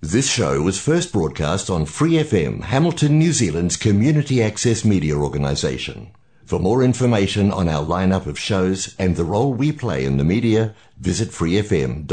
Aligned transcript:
This 0.00 0.30
show 0.30 0.62
was 0.62 0.78
first 0.80 1.12
broadcast 1.12 1.68
on 1.68 1.84
Free 1.84 2.12
FM, 2.12 2.62
Hamilton, 2.62 3.18
New 3.18 3.32
Zealand's 3.32 3.76
community 3.76 4.40
access 4.40 4.84
media 4.84 5.16
organisation. 5.16 6.12
For 6.44 6.60
more 6.60 6.84
information 6.84 7.50
on 7.50 7.68
our 7.68 7.84
lineup 7.84 8.26
of 8.26 8.38
shows 8.38 8.94
and 8.96 9.16
the 9.16 9.24
role 9.24 9.52
we 9.52 9.72
play 9.72 10.04
in 10.04 10.16
the 10.16 10.22
media, 10.22 10.72
visit 11.00 11.30
freefm.org.nz. 11.30 12.06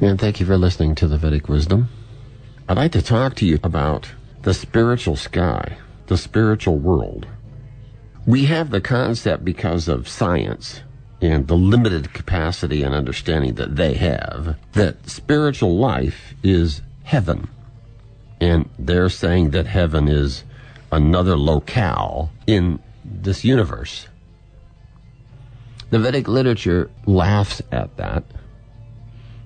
And 0.00 0.20
thank 0.20 0.40
you 0.40 0.46
for 0.46 0.58
listening 0.58 0.96
to 0.96 1.06
the 1.06 1.16
Vedic 1.16 1.48
Wisdom. 1.48 1.88
I'd 2.68 2.76
like 2.76 2.90
to 2.92 3.00
talk 3.00 3.36
to 3.36 3.46
you 3.46 3.60
about 3.62 4.10
the 4.42 4.54
spiritual 4.54 5.14
sky, 5.14 5.78
the 6.08 6.16
spiritual 6.16 6.76
world. 6.76 7.28
We 8.26 8.46
have 8.46 8.70
the 8.70 8.80
concept 8.80 9.44
because 9.44 9.86
of 9.86 10.08
science 10.08 10.80
and 11.20 11.48
the 11.48 11.56
limited 11.56 12.12
capacity 12.12 12.82
and 12.82 12.94
understanding 12.94 13.54
that 13.54 13.76
they 13.76 13.94
have 13.94 14.56
that 14.72 15.08
spiritual 15.08 15.76
life 15.76 16.34
is 16.42 16.82
heaven. 17.02 17.48
And 18.40 18.68
they're 18.78 19.08
saying 19.08 19.50
that 19.50 19.66
heaven 19.66 20.06
is 20.08 20.44
another 20.92 21.36
locale 21.36 22.30
in 22.46 22.78
this 23.04 23.44
universe. 23.44 24.06
The 25.90 25.98
Vedic 25.98 26.28
literature 26.28 26.90
laughs 27.06 27.62
at 27.72 27.96
that 27.96 28.24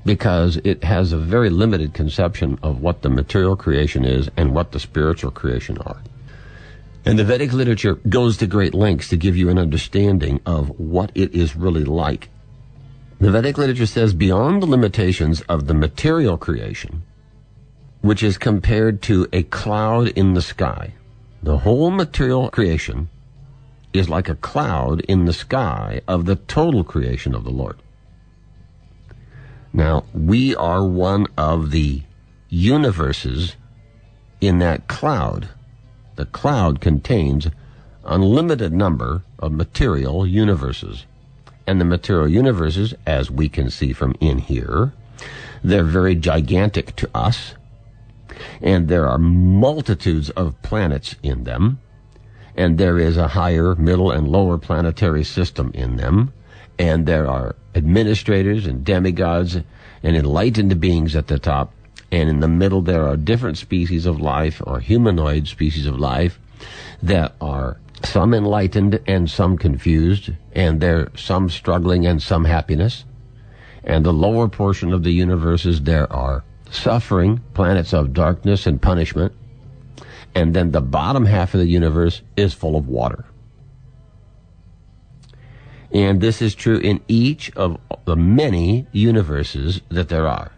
because 0.04 0.56
it 0.64 0.82
has 0.84 1.12
a 1.12 1.18
very 1.18 1.48
limited 1.48 1.94
conception 1.94 2.58
of 2.62 2.80
what 2.80 3.02
the 3.02 3.08
material 3.08 3.56
creation 3.56 4.04
is 4.04 4.28
and 4.36 4.52
what 4.52 4.72
the 4.72 4.80
spiritual 4.80 5.30
creation 5.30 5.78
are. 5.78 6.02
And 7.04 7.18
the 7.18 7.24
Vedic 7.24 7.52
literature 7.52 7.96
goes 8.08 8.36
to 8.36 8.46
great 8.46 8.74
lengths 8.74 9.08
to 9.08 9.16
give 9.16 9.36
you 9.36 9.48
an 9.48 9.58
understanding 9.58 10.40
of 10.46 10.78
what 10.78 11.10
it 11.14 11.34
is 11.34 11.56
really 11.56 11.84
like. 11.84 12.28
The 13.18 13.30
Vedic 13.30 13.58
literature 13.58 13.86
says 13.86 14.14
beyond 14.14 14.62
the 14.62 14.66
limitations 14.66 15.40
of 15.42 15.66
the 15.66 15.74
material 15.74 16.36
creation, 16.38 17.02
which 18.00 18.22
is 18.22 18.38
compared 18.38 19.02
to 19.02 19.26
a 19.32 19.42
cloud 19.44 20.08
in 20.08 20.34
the 20.34 20.42
sky, 20.42 20.94
the 21.42 21.58
whole 21.58 21.90
material 21.90 22.50
creation 22.50 23.08
is 23.92 24.08
like 24.08 24.28
a 24.28 24.36
cloud 24.36 25.00
in 25.02 25.24
the 25.24 25.32
sky 25.32 26.00
of 26.06 26.24
the 26.24 26.36
total 26.36 26.84
creation 26.84 27.34
of 27.34 27.44
the 27.44 27.50
Lord. 27.50 27.76
Now, 29.72 30.04
we 30.12 30.54
are 30.54 30.84
one 30.84 31.26
of 31.36 31.70
the 31.70 32.02
universes 32.48 33.56
in 34.40 34.58
that 34.58 34.86
cloud. 34.88 35.48
The 36.16 36.26
cloud 36.26 36.80
contains 36.80 37.48
unlimited 38.04 38.72
number 38.72 39.22
of 39.38 39.52
material 39.52 40.26
universes. 40.26 41.06
And 41.66 41.80
the 41.80 41.84
material 41.84 42.28
universes, 42.28 42.94
as 43.06 43.30
we 43.30 43.48
can 43.48 43.70
see 43.70 43.92
from 43.92 44.14
in 44.20 44.38
here, 44.38 44.92
they're 45.62 45.84
very 45.84 46.14
gigantic 46.14 46.96
to 46.96 47.08
us. 47.14 47.54
And 48.60 48.88
there 48.88 49.08
are 49.08 49.18
multitudes 49.18 50.30
of 50.30 50.60
planets 50.62 51.14
in 51.22 51.44
them, 51.44 51.78
and 52.56 52.78
there 52.78 52.98
is 52.98 53.16
a 53.16 53.28
higher, 53.28 53.74
middle, 53.76 54.10
and 54.10 54.28
lower 54.28 54.58
planetary 54.58 55.24
system 55.24 55.70
in 55.74 55.96
them, 55.96 56.32
and 56.78 57.06
there 57.06 57.28
are 57.28 57.54
administrators 57.74 58.66
and 58.66 58.84
demigods 58.84 59.56
and 60.02 60.16
enlightened 60.16 60.80
beings 60.80 61.14
at 61.14 61.28
the 61.28 61.38
top, 61.38 61.72
and 62.12 62.28
in 62.28 62.40
the 62.40 62.48
middle 62.48 62.82
there 62.82 63.08
are 63.08 63.16
different 63.16 63.56
species 63.56 64.04
of 64.04 64.20
life, 64.20 64.62
or 64.64 64.78
humanoid 64.78 65.48
species 65.48 65.86
of 65.86 65.98
life, 65.98 66.38
that 67.02 67.34
are 67.40 67.78
some 68.04 68.34
enlightened 68.34 69.00
and 69.06 69.30
some 69.30 69.56
confused, 69.56 70.30
and 70.52 70.80
there 70.80 71.08
some 71.16 71.48
struggling 71.48 72.06
and 72.06 72.22
some 72.22 72.44
happiness. 72.44 73.04
And 73.82 74.04
the 74.04 74.12
lower 74.12 74.46
portion 74.46 74.92
of 74.92 75.02
the 75.02 75.12
universes 75.12 75.80
there 75.82 76.12
are 76.12 76.44
suffering, 76.70 77.40
planets 77.54 77.94
of 77.94 78.12
darkness 78.12 78.66
and 78.66 78.80
punishment, 78.80 79.32
and 80.34 80.54
then 80.54 80.70
the 80.70 80.80
bottom 80.80 81.24
half 81.24 81.54
of 81.54 81.60
the 81.60 81.66
universe 81.66 82.22
is 82.36 82.52
full 82.52 82.76
of 82.76 82.88
water. 82.88 83.24
And 85.92 86.20
this 86.20 86.40
is 86.40 86.54
true 86.54 86.78
in 86.78 87.00
each 87.08 87.50
of 87.56 87.78
the 88.04 88.16
many 88.16 88.86
universes 88.92 89.80
that 89.88 90.08
there 90.08 90.26
are. 90.26 90.52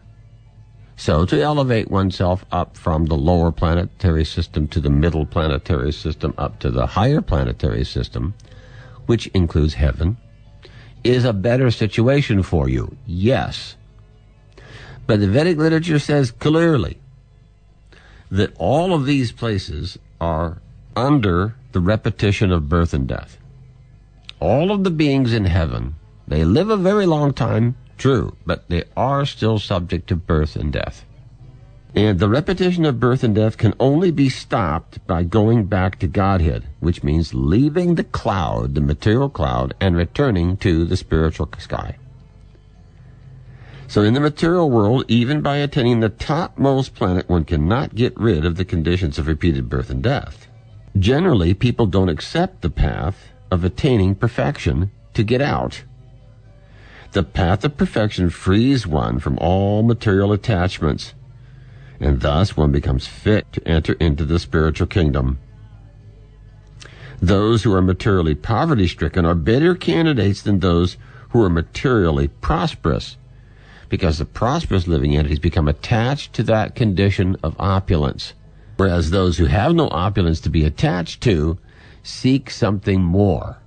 So 0.97 1.27
to 1.27 1.41
elevate 1.41 1.91
oneself 1.91 2.45
up 2.53 2.77
from 2.77 3.07
the 3.07 3.17
lower 3.17 3.51
planetary 3.51 4.25
system 4.25 4.69
to 4.69 4.81
the 4.81 4.91
middle 4.91 5.27
planetary 5.27 5.93
system 5.93 6.35
up 6.39 6.61
to 6.61 6.71
the 6.71 6.87
higher 6.87 7.21
planetary 7.21 7.85
system, 7.85 8.35
which 9.07 9.27
includes 9.29 9.75
heaven, 9.75 10.17
is 11.03 11.25
a 11.25 11.33
better 11.33 11.71
situation 11.71 12.43
for 12.43 12.69
you. 12.69 12.97
Yes. 13.07 13.77
But 15.07 15.21
the 15.21 15.29
Vedic 15.29 15.59
literature 15.59 15.99
says 15.99 16.31
clearly 16.31 16.99
that 18.31 18.55
all 18.59 18.95
of 18.95 19.05
these 19.05 19.33
places 19.33 19.99
are 20.21 20.63
under 20.97 21.55
the 21.73 21.81
repetition 21.81 22.51
of 22.51 22.69
birth 22.69 22.95
and 22.95 23.07
death. 23.07 23.37
All 24.41 24.71
of 24.71 24.85
the 24.85 24.91
beings 24.91 25.33
in 25.33 25.45
heaven, 25.45 25.97
they 26.27 26.45
live 26.45 26.71
a 26.71 26.77
very 26.77 27.05
long 27.05 27.33
time, 27.35 27.77
true, 27.99 28.37
but 28.47 28.69
they 28.69 28.85
are 28.97 29.25
still 29.27 29.59
subject 29.59 30.09
to 30.09 30.17
birth 30.17 30.57
and 30.57 30.73
death. 30.73 31.05
And 31.95 32.19
the 32.19 32.29
repetition 32.29 32.85
of 32.85 32.99
birth 32.99 33.23
and 33.23 33.35
death 33.35 33.57
can 33.57 33.73
only 33.79 34.11
be 34.11 34.29
stopped 34.29 35.07
by 35.07 35.23
going 35.23 35.67
back 35.67 36.01
to 36.01 36.09
Godhead, 36.09 36.65
which 36.81 37.05
means 37.05 37.35
leaving 37.35 37.95
the 37.95 38.03
cloud, 38.03 38.75
the 38.75 38.81
material 38.81 39.31
cloud, 39.31 39.75
and 39.81 39.97
returning 39.97 40.57
to 40.59 40.85
the 40.85 40.97
spiritual 40.97 41.49
sky. 41.59 41.97
So 43.87 44.03
in 44.03 44.15
the 44.15 44.21
material 44.21 44.71
world, 44.71 45.05
even 45.07 45.41
by 45.41 45.59
attaining 45.59 46.01
the 46.01 46.09
topmost 46.09 46.95
planet, 46.95 47.29
one 47.29 47.45
cannot 47.45 47.95
get 47.95 48.19
rid 48.19 48.45
of 48.45 48.57
the 48.57 48.65
conditions 48.65 49.19
of 49.19 49.29
repeated 49.29 49.69
birth 49.69 49.89
and 49.89 50.03
death. 50.03 50.49
Generally, 50.99 51.55
people 51.55 51.87
don't 51.87 52.09
accept 52.09 52.63
the 52.63 52.71
path 52.71 53.29
of 53.53 53.63
attaining 53.63 54.17
perfection 54.17 54.91
to 55.13 55.23
get 55.23 55.41
out. 55.41 55.85
The 57.15 57.23
path 57.23 57.65
of 57.65 57.77
perfection 57.77 58.29
frees 58.29 58.89
one 58.89 59.21
from 59.21 59.39
all 59.39 59.85
material 59.85 60.33
attachments, 60.33 61.15
and 62.01 62.21
thus 62.21 62.57
one 62.57 62.73
becomes 62.73 63.07
fit 63.07 63.53
to 63.53 63.69
enter 63.69 63.93
into 64.01 64.25
the 64.25 64.41
spiritual 64.41 64.89
kingdom. 64.89 65.39
Those 67.23 67.63
who 67.63 67.73
are 67.73 67.81
materially 67.81 68.35
poverty 68.35 68.89
stricken 68.89 69.25
are 69.25 69.37
better 69.37 69.77
candidates 69.77 70.43
than 70.43 70.59
those 70.59 70.97
who 71.29 71.41
are 71.41 71.49
materially 71.49 72.27
prosperous 72.27 73.17
because 73.89 74.19
the 74.19 74.25
prosperous 74.25 74.89
living 74.89 75.17
entities 75.17 75.39
become 75.39 75.69
attached 75.69 76.33
to 76.33 76.43
that 76.43 76.75
condition 76.75 77.37
of 77.45 77.55
opulence. 77.61 78.35
Whereas 78.77 79.13
those 79.13 79.39
who 79.39 79.47
have 79.47 79.73
no 79.73 79.89
opulence 79.91 80.41
to 80.41 80.51
be 80.51 80.65
attached 80.65 81.21
to 81.23 81.59
seek 82.03 82.51
something 82.51 83.01
more. 83.01 83.59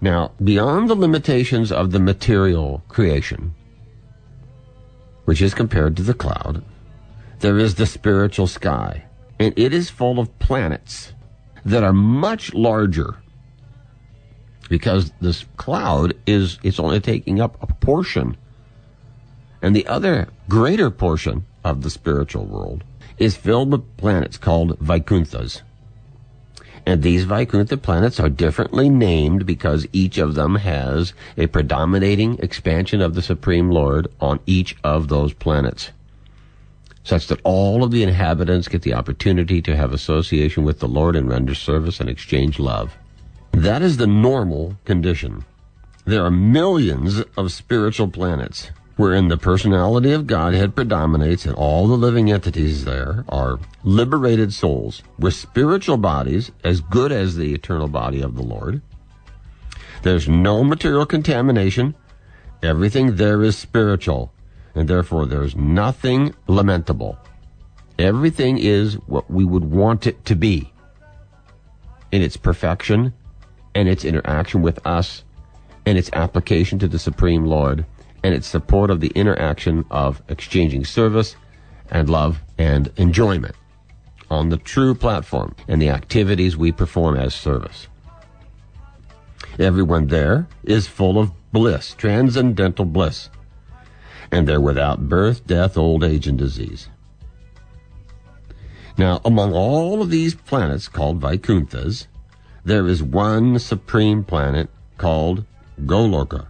Now, 0.00 0.32
beyond 0.42 0.88
the 0.88 0.94
limitations 0.94 1.72
of 1.72 1.90
the 1.90 1.98
material 1.98 2.82
creation, 2.88 3.54
which 5.24 5.42
is 5.42 5.54
compared 5.54 5.96
to 5.96 6.02
the 6.02 6.14
cloud, 6.14 6.64
there 7.40 7.58
is 7.58 7.74
the 7.74 7.86
spiritual 7.86 8.46
sky, 8.46 9.04
and 9.38 9.52
it 9.56 9.72
is 9.72 9.90
full 9.90 10.18
of 10.18 10.38
planets 10.38 11.12
that 11.64 11.82
are 11.82 11.92
much 11.92 12.54
larger 12.54 13.16
because 14.68 15.12
this 15.20 15.44
cloud 15.56 16.14
is 16.26 16.58
it's 16.62 16.78
only 16.78 17.00
taking 17.00 17.40
up 17.40 17.60
a 17.62 17.66
portion 17.66 18.36
and 19.62 19.74
the 19.74 19.86
other 19.86 20.28
greater 20.48 20.90
portion 20.90 21.44
of 21.64 21.82
the 21.82 21.90
spiritual 21.90 22.44
world 22.44 22.84
is 23.18 23.36
filled 23.36 23.72
with 23.72 23.96
planets 23.96 24.36
called 24.36 24.78
Vaikunthas. 24.78 25.62
And 26.88 27.02
these 27.02 27.24
Vaikuntha 27.24 27.76
planets 27.76 28.18
are 28.18 28.30
differently 28.30 28.88
named 28.88 29.44
because 29.44 29.86
each 29.92 30.16
of 30.16 30.34
them 30.34 30.54
has 30.54 31.12
a 31.36 31.46
predominating 31.46 32.38
expansion 32.38 33.02
of 33.02 33.14
the 33.14 33.20
Supreme 33.20 33.70
Lord 33.70 34.08
on 34.22 34.40
each 34.46 34.74
of 34.82 35.08
those 35.08 35.34
planets. 35.34 35.90
Such 37.04 37.26
that 37.26 37.42
all 37.44 37.84
of 37.84 37.90
the 37.90 38.02
inhabitants 38.02 38.68
get 38.68 38.80
the 38.80 38.94
opportunity 38.94 39.60
to 39.60 39.76
have 39.76 39.92
association 39.92 40.64
with 40.64 40.78
the 40.78 40.88
Lord 40.88 41.14
and 41.14 41.28
render 41.28 41.54
service 41.54 42.00
and 42.00 42.08
exchange 42.08 42.58
love. 42.58 42.96
That 43.52 43.82
is 43.82 43.98
the 43.98 44.06
normal 44.06 44.76
condition. 44.86 45.44
There 46.06 46.24
are 46.24 46.30
millions 46.30 47.22
of 47.36 47.52
spiritual 47.52 48.08
planets 48.08 48.70
wherein 48.98 49.28
the 49.28 49.38
personality 49.38 50.10
of 50.10 50.26
Godhead 50.26 50.74
predominates 50.74 51.46
and 51.46 51.54
all 51.54 51.86
the 51.86 51.96
living 51.96 52.32
entities 52.32 52.84
there 52.84 53.24
are 53.28 53.60
liberated 53.84 54.52
souls 54.52 55.04
with 55.20 55.34
spiritual 55.34 55.96
bodies 55.96 56.50
as 56.64 56.80
good 56.80 57.12
as 57.12 57.36
the 57.36 57.54
eternal 57.54 57.86
body 57.86 58.20
of 58.20 58.34
the 58.34 58.42
Lord. 58.42 58.82
There's 60.02 60.28
no 60.28 60.64
material 60.64 61.06
contamination. 61.06 61.94
Everything 62.60 63.14
there 63.14 63.40
is 63.44 63.56
spiritual, 63.56 64.32
and 64.74 64.88
therefore 64.88 65.26
there's 65.26 65.54
nothing 65.54 66.34
lamentable. 66.48 67.16
Everything 68.00 68.58
is 68.58 68.94
what 69.06 69.30
we 69.30 69.44
would 69.44 69.64
want 69.64 70.08
it 70.08 70.24
to 70.24 70.34
be 70.34 70.72
in 72.10 72.20
its 72.20 72.36
perfection 72.36 73.12
and 73.76 73.88
its 73.88 74.04
interaction 74.04 74.60
with 74.60 74.84
us 74.84 75.22
and 75.86 75.96
its 75.96 76.10
application 76.12 76.80
to 76.80 76.88
the 76.88 76.98
Supreme 76.98 77.44
Lord 77.44 77.86
and 78.22 78.34
its 78.34 78.46
support 78.46 78.90
of 78.90 79.00
the 79.00 79.08
interaction 79.08 79.84
of 79.90 80.22
exchanging 80.28 80.84
service 80.84 81.36
and 81.90 82.08
love 82.08 82.40
and 82.58 82.92
enjoyment 82.96 83.54
on 84.30 84.48
the 84.48 84.56
true 84.56 84.94
platform 84.94 85.54
and 85.68 85.80
the 85.80 85.88
activities 85.88 86.56
we 86.56 86.72
perform 86.72 87.16
as 87.16 87.34
service. 87.34 87.88
Everyone 89.58 90.06
there 90.06 90.46
is 90.64 90.86
full 90.86 91.18
of 91.18 91.32
bliss, 91.52 91.94
transcendental 91.94 92.84
bliss, 92.84 93.30
and 94.30 94.46
they're 94.46 94.60
without 94.60 95.08
birth, 95.08 95.46
death, 95.46 95.76
old 95.76 96.04
age, 96.04 96.26
and 96.26 96.38
disease. 96.38 96.88
Now, 98.96 99.20
among 99.24 99.52
all 99.52 100.02
of 100.02 100.10
these 100.10 100.34
planets 100.34 100.88
called 100.88 101.20
Vaikunthas, 101.20 102.06
there 102.64 102.86
is 102.86 103.02
one 103.02 103.58
supreme 103.58 104.24
planet 104.24 104.68
called 104.98 105.44
Goloka. 105.80 106.48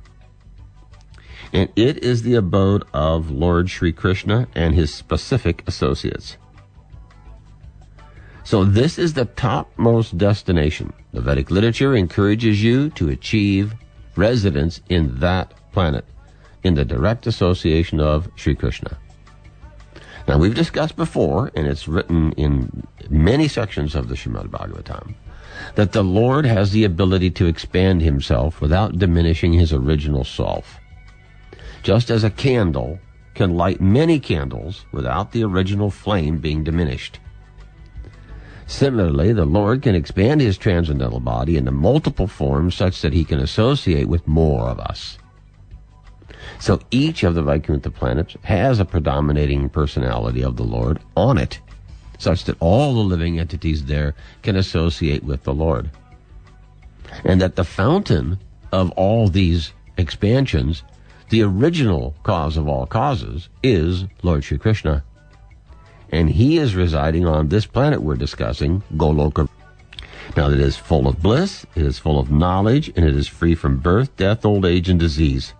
And 1.52 1.70
it 1.76 2.04
is 2.04 2.22
the 2.22 2.34
abode 2.34 2.84
of 2.92 3.30
Lord 3.30 3.70
Sri 3.70 3.92
Krishna 3.92 4.48
and 4.54 4.74
his 4.74 4.92
specific 4.92 5.62
associates. 5.66 6.36
So 8.44 8.64
this 8.64 8.98
is 8.98 9.12
the 9.12 9.26
topmost 9.26 10.16
destination. 10.16 10.92
The 11.12 11.20
Vedic 11.20 11.50
literature 11.50 11.94
encourages 11.94 12.62
you 12.62 12.90
to 12.90 13.10
achieve 13.10 13.74
residence 14.16 14.80
in 14.88 15.18
that 15.20 15.52
planet 15.72 16.04
in 16.64 16.74
the 16.74 16.84
direct 16.84 17.26
association 17.26 18.00
of 18.00 18.30
Sri 18.36 18.54
Krishna. 18.54 18.98
Now 20.26 20.38
we've 20.38 20.54
discussed 20.54 20.96
before, 20.96 21.50
and 21.54 21.66
it's 21.66 21.88
written 21.88 22.32
in 22.32 22.86
many 23.08 23.48
sections 23.48 23.94
of 23.94 24.08
the 24.08 24.14
Srimad 24.14 24.48
Bhagavatam, 24.48 25.14
that 25.74 25.92
the 25.92 26.04
Lord 26.04 26.44
has 26.44 26.72
the 26.72 26.84
ability 26.84 27.30
to 27.32 27.46
expand 27.46 28.02
himself 28.02 28.60
without 28.60 28.98
diminishing 28.98 29.54
his 29.54 29.72
original 29.72 30.24
self. 30.24 30.78
Just 31.82 32.10
as 32.10 32.25
a 32.25 32.30
candle 32.30 32.98
can 33.34 33.56
light 33.56 33.80
many 33.80 34.19
candles 34.19 34.84
without 34.92 35.32
the 35.32 35.44
original 35.44 35.90
flame 35.90 36.38
being 36.38 36.64
diminished. 36.64 37.20
Similarly, 38.66 39.32
the 39.32 39.46
Lord 39.46 39.82
can 39.82 39.94
expand 39.94 40.40
his 40.40 40.58
transcendental 40.58 41.20
body 41.20 41.56
into 41.56 41.70
multiple 41.70 42.26
forms 42.26 42.75
such 42.75 43.00
that 43.00 43.14
he 43.14 43.25
can 43.25 43.40
associate 43.40 44.08
with 44.08 44.28
more 44.28 44.69
of 44.69 44.78
us. 44.78 45.19
So 46.60 46.80
each 46.90 47.22
of 47.22 47.34
the 47.34 47.42
Vaikuntha 47.42 47.90
planets 47.90 48.36
has 48.42 48.78
a 48.78 48.84
predominating 48.84 49.69
personality 49.69 50.42
of 50.42 50.56
the 50.56 50.64
Lord 50.64 50.98
on 51.16 51.38
it, 51.38 51.60
such 52.19 52.44
that 52.44 52.56
all 52.60 52.94
the 52.94 53.00
living 53.00 53.38
entities 53.38 53.84
there 53.84 54.14
can 54.42 54.56
associate 54.56 55.25
with 55.25 55.44
the 55.44 55.54
Lord. 55.54 55.90
And 57.25 57.40
that 57.40 57.56
the 57.56 57.64
fountain 57.64 58.38
of 58.72 58.90
all 58.92 59.28
these 59.28 59.72
expansions, 59.96 60.82
the 61.30 61.42
original 61.42 62.14
cause 62.22 62.56
of 62.56 62.69
all 62.69 62.86
causes, 62.86 63.48
is 63.62 64.04
Lord 64.22 64.44
Sri 64.44 64.58
Krishna 64.58 65.04
and 66.10 66.30
he 66.30 66.58
is 66.58 66.75
residing 66.75 67.26
on 67.26 67.48
this 67.48 67.66
planet 67.66 68.02
we're 68.02 68.16
discussing, 68.16 68.82
Goloka. 68.96 69.48
Now, 70.36 70.50
it 70.50 70.60
is 70.60 70.76
full 70.76 71.08
of 71.08 71.22
bliss, 71.22 71.66
it 71.75 71.82
is 71.82 71.98
full 71.98 72.19
of 72.19 72.30
knowledge, 72.30 72.88
and 72.96 73.04
it 73.04 73.16
is 73.16 73.26
free 73.26 73.54
from 73.54 73.78
birth, 73.78 74.14
death, 74.16 74.44
old 74.44 74.64
age, 74.64 74.88
and 74.88 74.98
disease. 74.98 75.54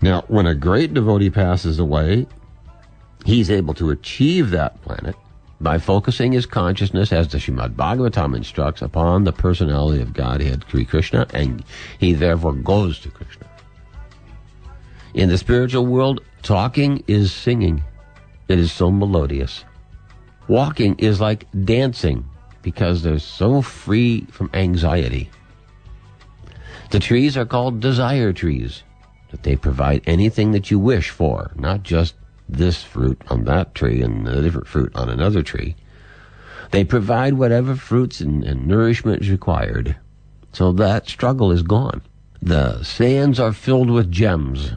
Now, 0.00 0.24
when 0.28 0.46
a 0.46 0.54
great 0.54 0.94
devotee 0.94 1.30
passes 1.30 1.78
away, 1.78 2.26
he's 3.24 3.50
able 3.50 3.74
to 3.74 3.90
achieve 3.90 4.50
that 4.50 4.80
planet 4.82 5.16
by 5.60 5.78
focusing 5.78 6.32
his 6.32 6.46
consciousness, 6.46 7.12
as 7.12 7.28
the 7.28 7.38
Srimad 7.38 7.74
Bhagavatam 7.74 8.36
instructs, 8.36 8.82
upon 8.82 9.24
the 9.24 9.32
personality 9.32 10.00
of 10.00 10.12
Godhead, 10.12 10.66
Krishna, 10.68 11.26
and 11.34 11.64
he 11.98 12.12
therefore 12.12 12.52
goes 12.54 13.00
to 13.00 13.10
Krishna. 13.10 13.46
In 15.14 15.28
the 15.28 15.38
spiritual 15.38 15.86
world, 15.86 16.20
talking 16.42 17.02
is 17.08 17.32
singing. 17.32 17.82
It 18.46 18.58
is 18.58 18.72
so 18.72 18.90
melodious. 18.90 19.64
Walking 20.46 20.94
is 20.98 21.20
like 21.20 21.46
dancing 21.64 22.24
because 22.62 23.02
they're 23.02 23.18
so 23.18 23.60
free 23.60 24.26
from 24.30 24.50
anxiety. 24.54 25.30
The 26.90 27.00
trees 27.00 27.36
are 27.36 27.44
called 27.44 27.80
desire 27.80 28.32
trees, 28.32 28.82
that 29.30 29.42
they 29.42 29.56
provide 29.56 30.02
anything 30.06 30.52
that 30.52 30.70
you 30.70 30.78
wish 30.78 31.10
for, 31.10 31.50
not 31.56 31.82
just 31.82 32.14
this 32.48 32.82
fruit 32.82 33.20
on 33.28 33.44
that 33.44 33.74
tree 33.74 34.02
and 34.02 34.26
a 34.26 34.42
different 34.42 34.66
fruit 34.66 34.94
on 34.94 35.08
another 35.08 35.42
tree. 35.42 35.76
They 36.70 36.84
provide 36.84 37.34
whatever 37.34 37.74
fruits 37.74 38.20
and, 38.20 38.44
and 38.44 38.66
nourishment 38.66 39.22
is 39.22 39.30
required. 39.30 39.96
So 40.52 40.72
that 40.72 41.08
struggle 41.08 41.52
is 41.52 41.62
gone. 41.62 42.02
The 42.40 42.82
sands 42.82 43.40
are 43.40 43.52
filled 43.52 43.90
with 43.90 44.10
gems. 44.10 44.72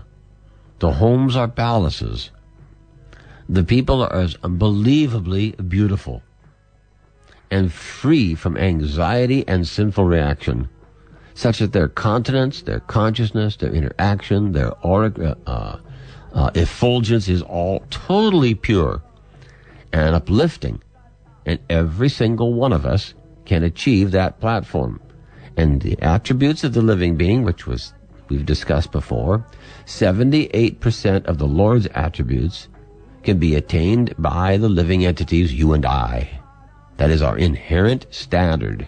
The 0.79 0.93
homes 0.93 1.35
are 1.35 1.47
palaces. 1.47 2.31
The 3.47 3.63
people 3.63 4.01
are 4.01 4.13
as 4.13 4.37
unbelievably 4.43 5.51
beautiful 5.67 6.23
and 7.51 7.71
free 7.71 8.33
from 8.33 8.57
anxiety 8.57 9.45
and 9.47 9.67
sinful 9.67 10.05
reaction, 10.05 10.69
such 11.33 11.59
that 11.59 11.73
their 11.73 11.89
continence, 11.89 12.61
their 12.61 12.79
consciousness, 12.79 13.57
their 13.57 13.73
interaction, 13.73 14.53
their 14.53 14.73
auric, 14.85 15.19
uh, 15.19 15.35
uh, 15.45 15.77
uh, 16.33 16.51
effulgence 16.55 17.27
is 17.27 17.41
all 17.41 17.83
totally 17.89 18.55
pure 18.55 19.01
and 19.91 20.15
uplifting. 20.15 20.81
And 21.45 21.59
every 21.69 22.09
single 22.09 22.53
one 22.53 22.73
of 22.73 22.85
us 22.85 23.13
can 23.45 23.63
achieve 23.63 24.11
that 24.11 24.39
platform. 24.39 25.01
And 25.57 25.81
the 25.81 25.99
attributes 26.01 26.63
of 26.63 26.73
the 26.73 26.81
living 26.81 27.17
being, 27.17 27.43
which 27.43 27.67
was 27.67 27.93
we've 28.29 28.45
discussed 28.45 28.91
before, 28.91 29.45
78% 29.85 31.25
of 31.25 31.37
the 31.37 31.47
Lord's 31.47 31.87
attributes 31.93 32.69
can 33.23 33.37
be 33.37 33.55
attained 33.55 34.13
by 34.17 34.57
the 34.57 34.69
living 34.69 35.05
entities, 35.05 35.53
you 35.53 35.73
and 35.73 35.85
I. 35.85 36.39
That 36.97 37.09
is 37.09 37.21
our 37.21 37.37
inherent 37.37 38.05
standard. 38.09 38.87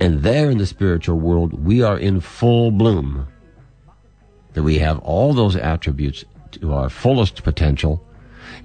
And 0.00 0.22
there 0.22 0.50
in 0.50 0.58
the 0.58 0.66
spiritual 0.66 1.18
world, 1.18 1.52
we 1.64 1.82
are 1.82 1.98
in 1.98 2.20
full 2.20 2.70
bloom. 2.70 3.28
That 4.56 4.62
we 4.62 4.78
have 4.78 4.98
all 5.00 5.34
those 5.34 5.54
attributes 5.54 6.24
to 6.52 6.72
our 6.72 6.88
fullest 6.88 7.44
potential, 7.44 8.02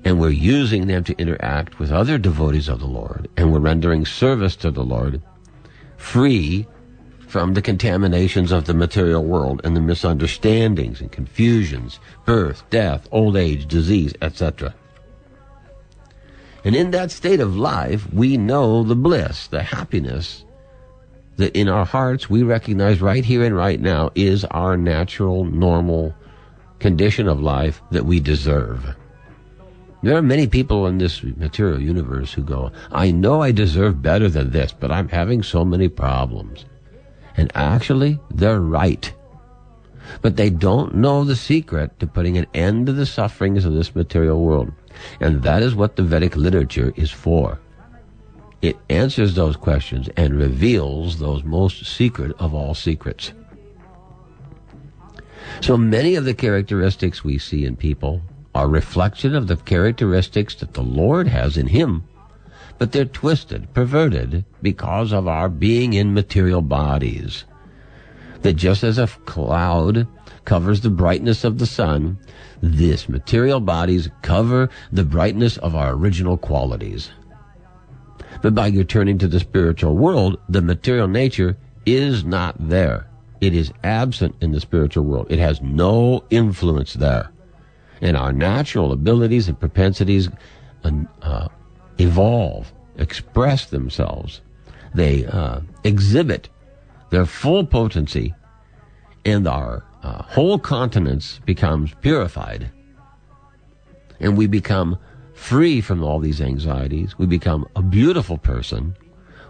and 0.06 0.22
we're 0.22 0.30
using 0.30 0.88
them 0.88 1.04
to 1.04 1.18
interact 1.20 1.80
with 1.80 1.92
other 1.92 2.18
devotees 2.18 2.70
of 2.70 2.80
the 2.80 2.88
Lord, 2.88 3.28
and 3.36 3.52
we're 3.52 3.60
rendering 3.60 4.06
service 4.06 4.56
to 4.56 4.72
the 4.72 4.86
Lord, 4.86 5.22
free 5.98 6.66
from 7.28 7.56
the 7.56 7.62
contaminations 7.62 8.54
of 8.54 8.68
the 8.68 8.74
material 8.74 9.26
world 9.26 9.60
and 9.66 9.76
the 9.76 9.82
misunderstandings 9.82 11.02
and 11.02 11.12
confusions, 11.12 12.00
birth, 12.26 12.64
death, 12.70 13.06
old 13.12 13.36
age, 13.36 13.68
disease, 13.68 14.14
etc. 14.22 14.74
And 16.64 16.74
in 16.74 16.92
that 16.92 17.12
state 17.12 17.42
of 17.42 17.58
life, 17.58 18.08
we 18.14 18.38
know 18.38 18.84
the 18.84 18.96
bliss, 18.96 19.48
the 19.48 19.64
happiness 19.64 20.46
that 21.42 21.58
in 21.58 21.68
our 21.68 21.86
hearts 21.86 22.30
we 22.30 22.44
recognize 22.44 23.02
right 23.02 23.26
here 23.26 23.44
and 23.44 23.56
right 23.56 23.82
now 23.82 24.12
is 24.14 24.46
our 24.46 24.78
natural, 24.78 25.44
normal 25.44 26.14
condition 26.80 27.28
of 27.28 27.42
life 27.42 27.82
that 27.92 28.06
we 28.06 28.20
deserve. 28.20 28.96
There 30.04 30.16
are 30.16 30.22
many 30.22 30.48
people 30.48 30.88
in 30.88 30.98
this 30.98 31.24
material 31.24 31.82
universe 31.82 32.34
who 32.34 32.44
go, 32.44 32.72
I 32.92 33.12
know 33.12 33.42
I 33.42 33.52
deserve 33.52 34.02
better 34.02 34.30
than 34.30 34.52
this, 34.52 34.72
but 34.72 34.92
I'm 34.92 35.10
having 35.10 35.44
so 35.44 35.66
many 35.66 35.90
problems. 35.90 36.66
And 37.38 37.52
actually, 37.56 38.20
they're 38.30 38.62
right. 38.62 39.12
But 40.22 40.38
they 40.38 40.50
don't 40.50 40.96
know 40.96 41.24
the 41.24 41.36
secret 41.36 42.00
to 42.00 42.08
putting 42.08 42.38
an 42.38 42.48
end 42.54 42.88
to 42.88 42.94
the 42.94 43.06
sufferings 43.06 43.66
of 43.66 43.74
this 43.74 43.96
material 43.96 44.42
world. 44.42 44.72
And 45.20 45.42
that 45.44 45.64
is 45.64 45.76
what 45.76 45.96
the 45.96 46.04
Vedic 46.04 46.36
literature 46.36 46.94
is 46.96 47.12
for. 47.12 47.60
It 48.62 48.78
answers 48.90 49.34
those 49.34 49.56
questions 49.56 50.10
and 50.16 50.38
reveals 50.38 51.20
those 51.20 51.44
most 51.44 51.86
secret 51.86 52.36
of 52.40 52.54
all 52.54 52.74
secrets. 52.74 53.34
So 55.62 55.78
many 55.78 56.16
of 56.16 56.26
the 56.26 56.34
characteristics 56.34 57.24
we 57.24 57.38
see 57.38 57.66
in 57.66 57.76
people 57.76 58.22
are 58.54 58.68
reflection 58.68 59.36
of 59.36 59.48
the 59.48 59.58
characteristics 59.58 60.56
that 60.56 60.74
the 60.74 60.84
Lord 60.84 61.28
has 61.28 61.58
in 61.58 61.68
Him 61.68 62.04
but 62.82 62.94
they're 62.94 63.06
twisted, 63.06 63.72
perverted, 63.76 64.44
because 64.60 65.14
of 65.14 65.28
our 65.28 65.50
being 65.50 65.94
in 65.94 66.16
material 66.16 66.64
bodies. 66.64 67.44
That 68.42 68.54
just 68.54 68.84
as 68.84 68.98
a 68.98 69.06
cloud 69.06 70.08
covers 70.46 70.82
the 70.82 70.90
brightness 70.90 71.44
of 71.44 71.60
the 71.60 71.68
sun, 71.68 72.18
this 72.60 73.08
material 73.08 73.60
bodies 73.60 74.10
cover 74.24 74.68
the 74.92 75.04
brightness 75.04 75.58
of 75.58 75.76
our 75.76 75.94
original 75.94 76.38
qualities. 76.38 77.12
But 78.42 78.56
by 78.56 78.70
returning 78.70 79.18
to 79.20 79.28
the 79.28 79.40
spiritual 79.40 79.96
world, 79.96 80.40
the 80.50 80.62
material 80.62 81.08
nature 81.08 81.58
is 81.86 82.24
not 82.26 82.56
there. 82.60 83.08
It 83.40 83.56
is 83.56 83.72
absent 83.84 84.36
in 84.42 84.52
the 84.52 84.60
spiritual 84.60 85.04
world. 85.04 85.28
It 85.30 85.40
has 85.40 85.62
no 85.62 86.24
influence 86.30 86.94
there. 86.94 87.32
And 88.02 88.18
our 88.18 88.32
natural 88.32 88.92
abilities 88.92 89.48
and 89.48 89.60
propensities 89.60 90.30
uh, 90.84 91.48
evolve, 92.00 92.72
express 92.98 93.68
themselves. 93.68 94.42
They 94.94 95.26
uh, 95.26 95.62
exhibit 95.84 96.50
their 97.10 97.26
full 97.26 97.66
potency 97.66 98.34
and 99.26 99.48
our 99.48 99.84
uh, 100.04 100.24
whole 100.24 100.58
continence 100.58 101.40
becomes 101.46 101.94
purified, 102.02 102.72
and 104.20 104.38
we 104.38 104.48
become 104.48 104.98
free 105.42 105.82
from 105.82 106.04
all 106.04 106.20
these 106.20 106.40
anxieties. 106.40 107.18
We 107.18 107.26
become 107.26 107.68
a 107.76 107.82
beautiful 107.82 108.38
person. 108.38 108.96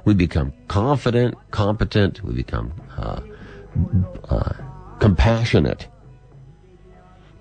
We 0.06 0.14
become 0.14 0.54
confident, 0.70 1.36
competent. 1.52 2.24
We 2.24 2.34
become 2.34 2.72
uh, 2.98 3.20
uh, 4.30 4.54
compassionate. 5.00 5.90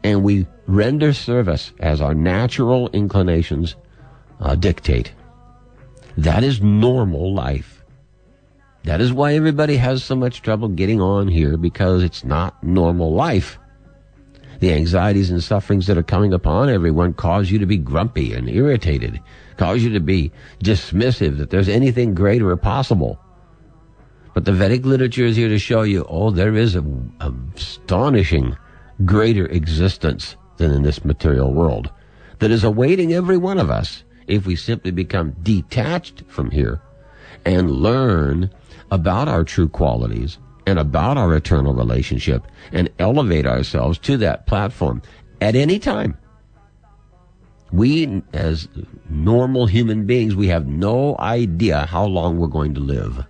And 0.02 0.24
we 0.24 0.48
render 0.66 1.12
service 1.12 1.72
as 1.78 2.00
our 2.00 2.12
natural 2.12 2.88
inclinations 2.88 3.76
uh, 4.40 4.56
dictate. 4.56 5.12
That 6.18 6.42
is 6.42 6.60
normal 6.60 7.32
life. 7.32 7.84
That 8.82 9.00
is 9.00 9.12
why 9.12 9.34
everybody 9.34 9.76
has 9.76 10.02
so 10.02 10.16
much 10.16 10.42
trouble 10.42 10.68
getting 10.68 11.00
on 11.00 11.28
here 11.28 11.56
because 11.56 12.02
it's 12.02 12.24
not 12.24 12.62
normal 12.64 13.14
life. 13.14 13.59
The 14.60 14.72
anxieties 14.72 15.30
and 15.30 15.42
sufferings 15.42 15.86
that 15.86 15.98
are 15.98 16.02
coming 16.02 16.32
upon 16.34 16.68
everyone 16.68 17.14
cause 17.14 17.50
you 17.50 17.58
to 17.58 17.66
be 17.66 17.78
grumpy 17.78 18.34
and 18.34 18.48
irritated, 18.48 19.20
cause 19.56 19.82
you 19.82 19.90
to 19.90 20.00
be 20.00 20.30
dismissive 20.62 21.38
that 21.38 21.50
there's 21.50 21.68
anything 21.68 22.14
greater 22.14 22.50
or 22.50 22.56
possible. 22.56 23.18
But 24.34 24.44
the 24.44 24.52
Vedic 24.52 24.84
literature 24.84 25.24
is 25.24 25.36
here 25.36 25.48
to 25.48 25.58
show 25.58 25.82
you, 25.82 26.06
oh, 26.08 26.30
there 26.30 26.54
is 26.54 26.76
a, 26.76 26.84
a 27.20 27.32
astonishing 27.56 28.56
greater 29.04 29.46
existence 29.46 30.36
than 30.58 30.72
in 30.72 30.82
this 30.82 31.04
material 31.04 31.52
world 31.52 31.90
that 32.38 32.50
is 32.50 32.62
awaiting 32.62 33.14
every 33.14 33.38
one 33.38 33.58
of 33.58 33.70
us 33.70 34.04
if 34.26 34.46
we 34.46 34.56
simply 34.56 34.90
become 34.90 35.34
detached 35.42 36.22
from 36.28 36.50
here 36.50 36.80
and 37.46 37.70
learn 37.70 38.50
about 38.90 39.26
our 39.26 39.42
true 39.42 39.68
qualities 39.68 40.38
and 40.70 40.78
about 40.78 41.18
our 41.18 41.34
eternal 41.34 41.74
relationship 41.74 42.46
and 42.72 42.88
elevate 42.98 43.44
ourselves 43.44 43.98
to 43.98 44.16
that 44.18 44.46
platform 44.46 45.02
at 45.40 45.56
any 45.56 45.78
time. 45.78 46.16
We, 47.72 48.22
as 48.32 48.68
normal 49.08 49.66
human 49.66 50.06
beings, 50.06 50.34
we 50.34 50.48
have 50.48 50.66
no 50.66 51.16
idea 51.18 51.86
how 51.86 52.04
long 52.04 52.38
we're 52.38 52.46
going 52.46 52.74
to 52.74 52.80
live. 52.80 53.24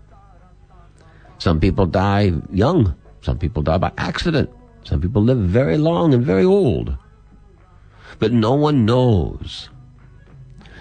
Some 1.39 1.61
people 1.61 1.87
die 1.87 2.33
young. 2.53 2.95
Some 3.23 3.39
people 3.39 3.63
die 3.63 3.79
by 3.79 3.93
accident. 3.99 4.51
Some 4.85 5.01
people 5.01 5.23
live 5.23 5.39
very 5.39 5.79
long 5.79 6.15
and 6.15 6.25
very 6.25 6.45
old. 6.45 6.97
But 8.19 8.33
no 8.33 8.55
one 8.55 8.85
knows. 8.85 9.71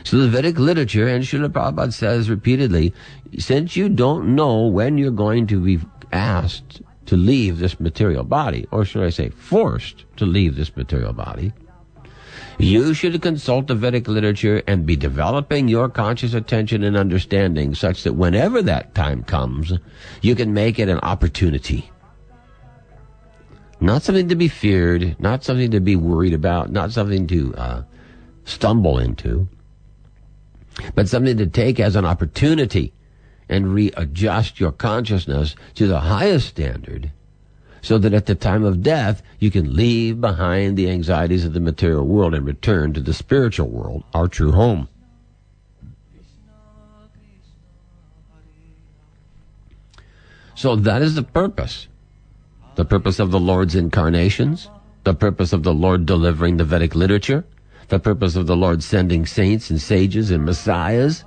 So 0.04 0.18
the 0.18 0.28
Vedic 0.28 0.58
literature 0.58 1.08
and 1.08 1.24
Srila 1.24 1.50
Prabhupada 1.50 1.94
says 1.94 2.30
repeatedly, 2.30 2.94
since 3.38 3.76
you 3.76 3.90
don't 3.90 4.36
know 4.36 4.68
when 4.68 4.98
you're 4.98 5.12
going 5.12 5.48
to 5.48 5.60
be 5.60 5.80
asked 6.12 6.82
to 7.06 7.18
leave 7.18 7.60
this 7.60 7.80
material 7.80 8.24
body, 8.24 8.68
or 8.72 8.86
should 8.86 9.04
I 9.04 9.10
say 9.10 9.30
forced 9.30 10.06
to 10.18 10.26
leave 10.26 10.56
this 10.56 10.76
material 10.76 11.14
body, 11.14 11.54
you 12.60 12.94
should 12.94 13.22
consult 13.22 13.68
the 13.68 13.76
Vedic 13.76 14.08
literature 14.08 14.62
and 14.68 14.86
be 14.86 14.96
developing 14.96 15.68
your 15.68 15.88
conscious 15.88 16.34
attention 16.34 16.84
and 16.84 16.98
understanding 16.98 17.74
such 17.74 18.04
that 18.04 18.14
whenever 18.14 18.62
that 18.62 18.94
time 18.94 19.24
comes, 19.24 19.74
you 20.22 20.36
can 20.36 20.54
make 20.54 20.78
it 20.78 20.90
an 20.90 21.00
opportunity. 21.00 21.90
Not 23.80 24.04
something 24.04 24.28
to 24.28 24.36
be 24.36 24.50
feared, 24.50 25.18
not 25.20 25.44
something 25.44 25.72
to 25.72 25.80
be 25.80 25.96
worried 25.96 26.34
about, 26.34 26.70
not 26.70 26.92
something 26.92 27.28
to 27.28 27.56
uh, 27.56 27.84
stumble 28.44 29.00
into, 29.00 29.48
but 30.96 31.08
something 31.08 31.38
to 31.38 31.48
take 31.48 31.80
as 31.80 31.96
an 31.96 32.06
opportunity 32.06 32.94
and 33.50 33.74
readjust 33.74 34.60
your 34.60 34.72
consciousness 34.72 35.56
to 35.76 35.88
the 35.88 36.02
highest 36.02 36.48
standard 36.48 37.12
so 37.82 37.98
that 37.98 38.14
at 38.14 38.26
the 38.26 38.36
time 38.36 38.64
of 38.64 38.84
death 38.84 39.22
you 39.40 39.50
can 39.50 39.76
leave 39.76 40.22
behind 40.22 40.78
the 40.78 40.90
anxieties 40.90 41.46
of 41.46 41.54
the 41.54 41.60
material 41.60 42.06
world 42.06 42.34
and 42.34 42.46
return 42.46 42.94
to 42.94 43.02
the 43.02 43.14
spiritual 43.14 43.68
world, 43.68 44.04
our 44.14 44.28
true 44.28 44.52
home. 44.52 44.88
So 50.56 50.76
that 50.76 51.02
is 51.02 51.16
the 51.16 51.24
purpose. 51.24 51.88
The 52.76 52.84
purpose 52.84 53.20
of 53.20 53.32
the 53.32 53.40
Lord's 53.40 53.76
incarnations, 53.76 54.70
the 55.06 55.14
purpose 55.14 55.54
of 55.54 55.64
the 55.64 55.74
Lord 55.74 56.06
delivering 56.06 56.58
the 56.58 56.66
Vedic 56.66 56.96
literature, 56.96 57.46
the 57.88 58.00
purpose 58.00 58.36
of 58.36 58.46
the 58.46 58.58
Lord 58.58 58.84
sending 58.84 59.26
saints 59.26 59.70
and 59.70 59.82
sages 59.82 60.32
and 60.32 60.46
messiahs, 60.46 61.24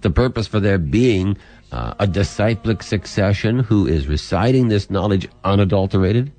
the 0.00 0.10
purpose 0.10 0.46
for 0.46 0.60
there 0.60 0.78
being 0.78 1.36
uh, 1.72 1.94
a 1.98 2.06
disciplic 2.06 2.82
succession 2.82 3.60
who 3.60 3.86
is 3.86 4.08
reciting 4.08 4.68
this 4.68 4.90
knowledge 4.90 5.28
unadulterated, 5.44 6.32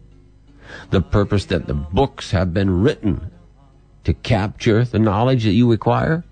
the 0.89 1.01
purpose 1.01 1.45
that 1.45 1.67
the 1.67 1.73
books 1.73 2.31
have 2.31 2.53
been 2.53 2.81
written 2.81 3.31
to 4.03 4.13
capture 4.13 4.83
the 4.83 4.99
knowledge 4.99 5.43
that 5.43 5.51
you 5.51 5.69
require. 5.69 6.23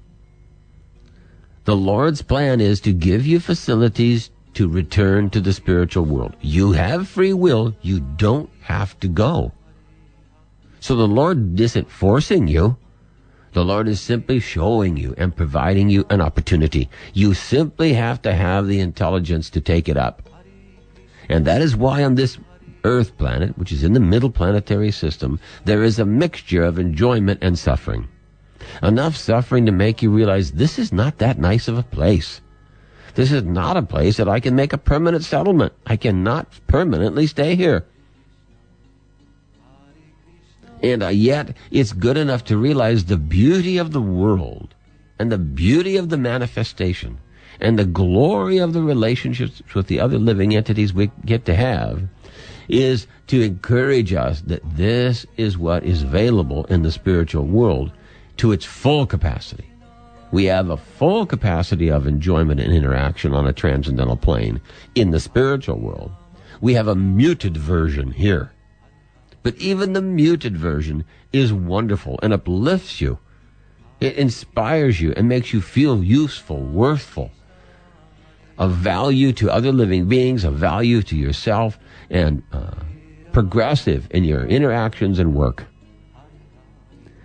The 1.66 1.76
Lord's 1.76 2.22
plan 2.22 2.62
is 2.62 2.82
to 2.82 2.94
give 2.94 3.28
you 3.28 3.40
facilities 3.40 4.32
to 4.56 4.68
return 4.68 5.30
to 5.30 5.40
the 5.40 5.54
spiritual 5.54 6.06
world. 6.06 6.36
You 6.42 6.72
have 6.72 7.08
free 7.08 7.34
will. 7.34 7.76
You 7.82 8.00
don't 8.00 8.50
have 8.62 9.00
to 9.02 9.08
go. 9.08 9.52
So 10.80 10.96
the 10.96 11.08
Lord 11.08 11.60
isn't 11.60 11.92
forcing 11.92 12.48
you. 12.48 12.78
The 13.54 13.66
Lord 13.66 13.88
is 13.88 14.00
simply 14.00 14.40
showing 14.40 14.98
you 14.98 15.16
and 15.18 15.36
providing 15.36 15.90
you 15.90 16.06
an 16.10 16.22
opportunity. 16.22 16.90
You 17.14 17.34
simply 17.34 17.94
have 17.94 18.22
to 18.22 18.34
have 18.34 18.68
the 18.68 18.80
intelligence 18.80 19.50
to 19.52 19.62
take 19.62 19.90
it 19.90 19.98
up. 19.98 20.30
And 21.30 21.46
that 21.46 21.62
is 21.62 21.76
why 21.76 22.04
on 22.04 22.16
this 22.16 22.38
Earth 22.84 23.18
planet, 23.18 23.58
which 23.58 23.72
is 23.72 23.84
in 23.84 23.94
the 23.94 24.00
middle 24.00 24.30
planetary 24.30 24.92
system, 24.92 25.40
there 25.66 25.84
is 25.84 26.00
a 26.00 26.06
mixture 26.06 26.64
of 26.64 26.80
enjoyment 26.80 27.40
and 27.42 27.58
suffering. 27.58 28.08
Enough 28.82 29.16
suffering 29.16 29.66
to 29.66 29.72
make 29.72 30.02
you 30.02 30.12
realize 30.12 30.52
this 30.52 30.80
is 30.80 30.94
not 30.94 31.18
that 31.18 31.40
nice 31.40 31.68
of 31.68 31.78
a 31.78 31.84
place. 31.84 32.42
This 33.16 33.32
is 33.32 33.44
not 33.44 33.78
a 33.78 33.82
place 33.82 34.18
that 34.18 34.30
I 34.30 34.40
can 34.40 34.56
make 34.56 34.72
a 34.72 34.78
permanent 34.78 35.24
settlement. 35.24 35.74
I 35.86 35.98
cannot 35.98 36.48
permanently 36.68 37.28
stay 37.28 37.56
here. 37.56 37.86
And 40.82 41.04
uh, 41.04 41.10
yet, 41.10 41.56
it's 41.72 41.92
good 41.92 42.18
enough 42.18 42.44
to 42.46 42.58
realize 42.58 43.06
the 43.06 43.18
beauty 43.18 43.78
of 43.78 43.92
the 43.92 44.02
world 44.02 44.74
and 45.18 45.32
the 45.32 45.38
beauty 45.38 45.98
of 45.98 46.10
the 46.10 46.18
manifestation 46.18 47.20
and 47.60 47.78
the 47.78 47.86
glory 47.86 48.58
of 48.58 48.74
the 48.74 48.82
relationships 48.82 49.62
with 49.76 49.88
the 49.88 50.00
other 50.00 50.18
living 50.18 50.56
entities 50.56 50.94
we 50.94 51.12
get 51.26 51.46
to 51.46 51.56
have 51.56 52.04
is 52.70 53.08
to 53.28 53.42
encourage 53.42 54.14
us 54.14 54.42
that 54.42 54.62
this 54.76 55.26
is 55.36 55.58
what 55.58 55.84
is 55.84 56.04
available 56.04 56.66
in 56.66 56.84
the 56.84 56.92
spiritual 56.92 57.46
world 57.46 57.92
to 58.38 58.52
its 58.52 58.64
full 58.64 59.06
capacity. 59.06 59.66
We 60.32 60.46
have 60.46 60.70
a 60.70 60.78
full 60.78 61.26
capacity 61.26 61.90
of 61.90 62.08
enjoyment 62.08 62.60
and 62.60 62.72
interaction 62.72 63.34
on 63.34 63.48
a 63.48 63.54
transcendental 63.54 64.16
plane 64.16 64.62
in 64.96 65.12
the 65.12 65.20
spiritual 65.20 65.80
world. 65.80 66.12
We 66.62 66.76
have 66.76 66.88
a 66.88 66.96
muted 66.96 67.58
version 67.58 68.12
here 68.12 68.52
but 69.44 69.56
even 69.58 69.94
the 69.94 70.02
muted 70.02 70.58
version 70.58 71.06
is 71.32 71.54
wonderful 71.54 72.20
and 72.22 72.34
uplifts 72.34 73.00
you. 73.00 73.20
It 74.00 74.16
inspires 74.16 75.02
you 75.02 75.14
and 75.16 75.28
makes 75.28 75.54
you 75.54 75.62
feel 75.62 76.04
useful, 76.04 76.62
worthful, 76.62 77.32
of 78.58 78.74
value 78.74 79.32
to 79.34 79.50
other 79.50 79.72
living 79.72 80.08
beings, 80.08 80.44
of 80.44 80.54
value 80.56 81.02
to 81.04 81.16
yourself, 81.16 81.80
and 82.10 82.44
uh, 82.52 82.72
progressive 83.32 84.08
in 84.12 84.24
your 84.24 84.46
interactions 84.46 85.20
and 85.20 85.34
work. 85.34 85.66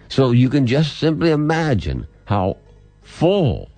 So 0.09 0.31
you 0.31 0.49
can 0.49 0.67
just 0.67 0.99
simply 0.99 1.31
imagine 1.31 2.07
how 2.27 2.59
full, 3.03 3.69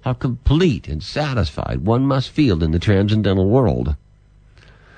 how 0.00 0.14
complete 0.14 0.88
and 0.88 1.02
satisfied 1.02 1.84
one 1.84 2.06
must 2.06 2.30
feel 2.30 2.62
in 2.62 2.70
the 2.70 2.78
transcendental 2.78 3.48
world, 3.48 3.96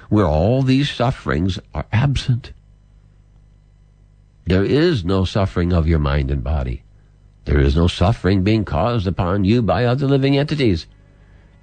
where 0.08 0.26
all 0.26 0.62
these 0.62 0.90
sufferings 0.90 1.58
are 1.74 1.86
absent. 1.92 2.52
There 4.46 4.64
is 4.64 5.04
no 5.04 5.24
suffering 5.24 5.72
of 5.72 5.88
your 5.88 5.98
mind 5.98 6.30
and 6.30 6.42
body. 6.42 6.84
There 7.46 7.58
is 7.58 7.74
no 7.74 7.88
suffering 7.88 8.44
being 8.44 8.64
caused 8.64 9.06
upon 9.06 9.44
you 9.44 9.60
by 9.60 9.84
other 9.84 10.06
living 10.06 10.38
entities. 10.38 10.86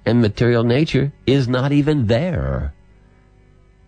And 0.04 0.20
material 0.20 0.64
nature 0.64 1.12
is 1.26 1.48
not 1.48 1.72
even 1.72 2.08
there. 2.08 2.74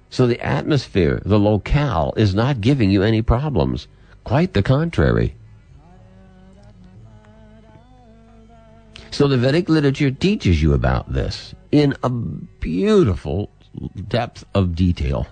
So 0.08 0.26
the 0.26 0.40
atmosphere, 0.40 1.20
the 1.24 1.38
locale, 1.38 2.14
is 2.16 2.34
not 2.34 2.62
giving 2.62 2.90
you 2.90 3.02
any 3.02 3.20
problems. 3.20 3.86
Quite 4.24 4.54
the 4.54 4.62
contrary. 4.62 5.36
So 9.10 9.28
the 9.28 9.36
Vedic 9.36 9.68
literature 9.68 10.10
teaches 10.10 10.62
you 10.62 10.72
about 10.72 11.12
this 11.12 11.54
in 11.70 11.94
a 12.02 12.08
beautiful 12.08 13.50
depth 14.08 14.44
of 14.54 14.74
detail 14.74 15.26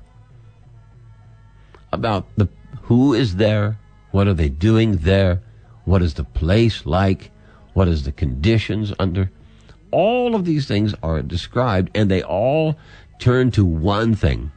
about 1.93 2.27
the 2.37 2.49
who 2.85 3.15
is 3.15 3.37
there? 3.37 3.79
What 4.13 4.29
are 4.29 4.35
they 4.35 4.49
doing 4.49 4.99
there? 4.99 5.43
What 5.85 6.03
is 6.03 6.15
the 6.15 6.25
place 6.25 6.87
like? 6.87 7.31
What 7.73 7.89
is 7.89 8.05
the 8.05 8.13
conditions 8.13 8.93
under? 8.99 9.31
All 9.91 10.35
of 10.35 10.45
these 10.45 10.67
things 10.67 10.95
are 11.03 11.23
described 11.23 11.91
and 11.95 12.11
they 12.11 12.23
all 12.23 12.77
turn 13.19 13.51
to 13.53 13.65
one 13.65 14.15
thing. 14.15 14.51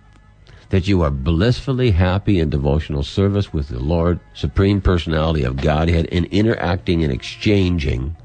that 0.70 0.88
you 0.88 1.02
are 1.02 1.12
blissfully 1.12 1.92
happy 1.92 2.40
in 2.40 2.50
devotional 2.50 3.04
service 3.04 3.54
with 3.54 3.70
the 3.70 3.80
Lord, 3.80 4.20
Supreme 4.34 4.82
Personality 4.82 5.44
of 5.44 5.58
Godhead, 5.58 6.06
in 6.08 6.26
interacting 6.26 7.04
and 7.04 7.14
exchanging 7.14 8.16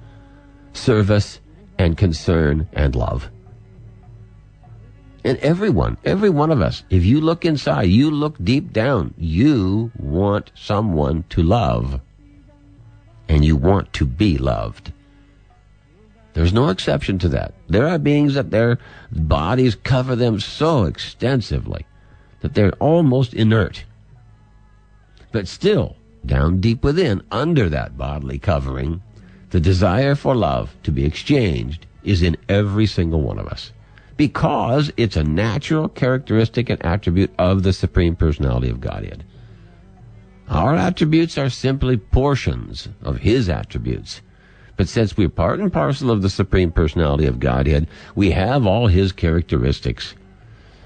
service 0.73 1.41
and 1.79 1.97
concern 1.97 2.69
and 2.73 2.97
love. 2.97 3.31
And 5.25 5.39
everyone, 5.39 5.99
every 6.05 6.31
one 6.31 6.51
of 6.51 6.61
us, 6.61 6.83
if 6.91 7.05
you 7.05 7.21
look 7.21 7.45
inside, 7.45 7.85
you 7.85 8.11
look 8.11 8.37
deep 8.43 8.73
down, 8.73 9.15
you 9.17 9.93
want 9.97 10.51
someone 10.55 11.25
to 11.31 11.43
love. 11.43 12.01
And 13.29 13.45
you 13.45 13.55
want 13.55 13.93
to 13.95 14.05
be 14.05 14.37
loved. 14.37 14.93
There's 16.35 16.53
no 16.53 16.71
exception 16.71 17.19
to 17.21 17.29
that. 17.29 17.55
There 17.69 17.87
are 17.87 17.99
beings 17.99 18.35
that 18.35 18.51
their 18.51 18.79
bodies 19.13 19.77
cover 19.77 20.17
them 20.17 20.41
so 20.41 20.85
extensively 20.85 21.87
that 22.41 22.55
they're 22.55 22.75
almost 22.81 23.33
inert. 23.33 23.85
But 25.31 25.47
still, 25.47 25.97
down 26.27 26.61
deep 26.61 26.83
within, 26.83 27.23
under 27.31 27.69
that 27.69 27.97
bodily 27.97 28.39
covering, 28.39 29.03
the 29.51 29.61
desire 29.61 30.15
for 30.15 30.35
love 30.35 30.75
to 30.83 30.91
be 30.91 31.05
exchanged 31.05 31.87
is 32.03 32.23
in 32.23 32.37
every 32.49 32.87
single 32.87 33.21
one 33.21 33.39
of 33.39 33.47
us 33.47 33.71
because 34.17 34.93
it's 34.97 35.17
a 35.17 35.25
natural 35.25 35.89
characteristic 35.89 36.71
and 36.71 36.85
attribute 36.85 37.33
of 37.39 37.63
the 37.63 37.73
Supreme 37.73 38.17
Personality 38.17 38.69
of 38.69 38.81
Godhead. 38.81 39.25
Our 40.49 40.75
attributes 40.75 41.39
are 41.39 41.49
simply 41.49 41.97
portions 41.97 42.89
of 43.03 43.19
His 43.19 43.49
attributes. 43.49 44.21
But 44.77 44.89
since 44.89 45.17
we're 45.17 45.29
part 45.29 45.61
and 45.61 45.73
parcel 45.73 46.11
of 46.11 46.23
the 46.23 46.31
Supreme 46.31 46.71
Personality 46.71 47.27
of 47.27 47.41
Godhead, 47.41 47.87
we 48.15 48.31
have 48.33 48.67
all 48.67 48.87
His 48.87 49.13
characteristics. 49.13 50.15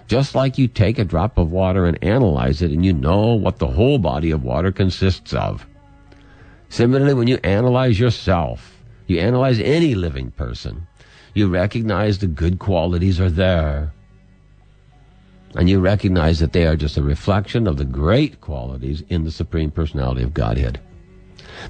Just 0.07 0.35
like 0.35 0.57
you 0.57 0.69
take 0.69 0.99
a 0.99 1.05
drop 1.05 1.37
of 1.37 1.51
water 1.51 1.85
and 1.85 1.99
analyze 2.03 2.63
it 2.63 2.71
and 2.71 2.85
you 2.85 2.93
know 2.93 3.35
what 3.35 3.59
the 3.59 3.67
whole 3.67 3.99
body 3.99 4.31
of 4.31 4.45
water 4.45 4.71
consists 4.71 5.33
of. 5.33 5.67
Similarly, 6.69 7.15
when 7.15 7.29
you 7.29 7.39
analyze 7.43 7.99
yourself, 7.99 8.83
you 9.07 9.19
analyze 9.19 9.59
any 9.61 9.95
living 9.95 10.31
person, 10.33 10.87
you 11.37 11.49
recognize 11.49 12.19
the 12.19 12.27
good 12.27 12.59
qualities 12.59 13.21
are 13.21 13.31
there. 13.31 13.93
And 15.55 15.69
you 15.69 15.81
recognize 15.81 16.39
that 16.41 16.53
they 16.53 16.67
are 16.67 16.77
just 16.77 16.97
a 16.97 17.03
reflection 17.03 17.67
of 17.67 17.77
the 17.77 17.85
great 17.85 18.41
qualities 18.41 19.03
in 19.09 19.25
the 19.25 19.31
Supreme 19.31 19.71
Personality 19.71 20.23
of 20.23 20.35
Godhead. 20.35 20.81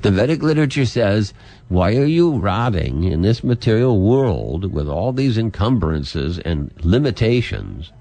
The 0.03 0.11
Vedic 0.11 0.43
literature 0.43 0.87
says, 0.87 1.33
why 1.69 1.97
are 1.97 2.07
you 2.07 2.37
rotting 2.37 3.05
in 3.05 3.23
this 3.23 3.45
material 3.45 4.01
world 4.01 4.73
with 4.73 4.89
all 4.89 5.13
these 5.13 5.39
encumbrances 5.39 6.39
and 6.41 6.73
limitations 6.83 7.93